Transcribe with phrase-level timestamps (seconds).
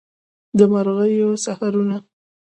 [0.57, 1.97] د مرغیو سحرونه